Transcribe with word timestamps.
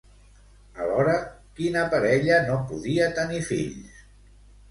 Alhora, 0.85 1.17
quina 1.59 1.83
parella 1.91 2.39
no 2.47 2.55
podia 2.71 3.09
tenir 3.19 3.45
fills? 3.51 4.01